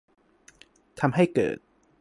[0.99, 1.57] ทำให้เกิด